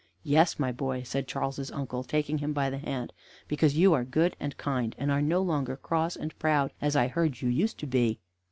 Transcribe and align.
"Yes, 0.23 0.57
my 0.57 0.71
boy," 0.71 1.03
said 1.03 1.27
Charles's 1.27 1.69
uncle, 1.71 2.03
taking 2.03 2.39
him 2.39 2.53
by 2.53 2.71
the 2.71 2.79
hand, 2.79 3.13
"because 3.47 3.77
you 3.77 3.93
are 3.93 4.03
good 4.03 4.35
and 4.39 4.57
kind, 4.57 4.95
and 4.97 5.11
are 5.11 5.21
no 5.21 5.43
longer 5.43 5.77
cross 5.77 6.15
and 6.15 6.35
proud, 6.39 6.73
as 6.81 6.95
I 6.95 7.07
heard 7.07 7.41
you 7.43 7.49
used 7.49 7.77
to 7.81 7.85
be. 7.85 8.19